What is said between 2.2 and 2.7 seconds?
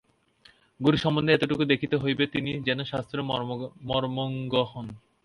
তিনি